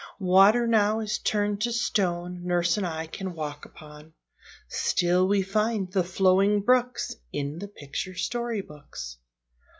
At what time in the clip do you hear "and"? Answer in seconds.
2.75-2.87